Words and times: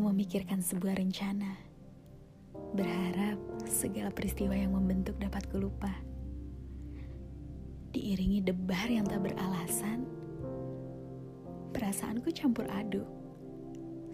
memikirkan 0.00 0.64
sebuah 0.64 0.96
rencana. 0.96 1.58
Berharap 2.72 3.36
segala 3.68 4.08
peristiwa 4.08 4.56
yang 4.56 4.72
membentuk 4.72 5.18
dapat 5.20 5.44
kulupa. 5.52 5.92
Diiringi 7.92 8.40
debar 8.40 8.88
yang 8.88 9.04
tak 9.04 9.20
beralasan, 9.28 10.08
perasaanku 11.76 12.32
campur 12.32 12.64
aduk 12.72 13.04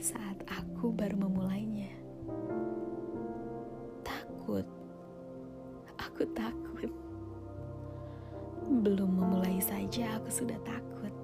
saat 0.02 0.42
aku 0.50 0.90
baru 0.90 1.14
memulainya. 1.14 1.94
Takut, 4.02 4.66
aku 5.98 6.26
takut. 6.34 6.90
Belum 8.82 9.10
memulai 9.14 9.62
saja, 9.62 10.18
aku 10.18 10.30
sudah 10.30 10.58
takut. 10.66 11.14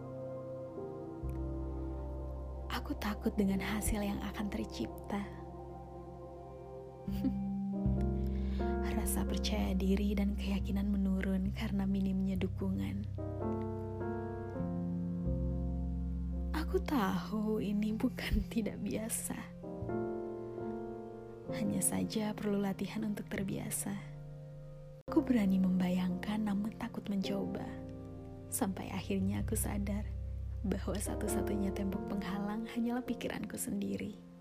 Aku 2.85 2.93
takut 3.01 3.33
dengan 3.33 3.65
hasil 3.65 3.97
yang 3.97 4.21
akan 4.21 4.53
tercipta. 4.53 5.25
Rasa 9.01 9.25
percaya 9.25 9.73
diri 9.73 10.13
dan 10.13 10.37
keyakinan 10.37 10.93
menurun 10.93 11.49
karena 11.57 11.89
minimnya 11.89 12.37
dukungan. 12.37 13.09
Aku 16.53 16.77
tahu 16.85 17.65
ini 17.65 17.97
bukan 17.97 18.45
tidak 18.53 18.77
biasa. 18.85 19.41
Hanya 21.57 21.81
saja 21.81 22.37
perlu 22.37 22.61
latihan 22.61 23.09
untuk 23.09 23.25
terbiasa. 23.33 23.97
Aku 25.09 25.25
berani 25.25 25.57
membayangkan 25.57 26.53
namun 26.53 26.77
takut 26.77 27.09
mencoba. 27.09 27.65
Sampai 28.53 28.93
akhirnya 28.93 29.41
aku 29.41 29.57
sadar 29.57 30.05
bahwa 30.65 30.97
satu-satunya 31.01 31.73
tembok 31.73 32.13
penghalang 32.13 32.54
hanyalah 32.75 33.07
pikiranku 33.07 33.55
sendiri. 33.55 34.34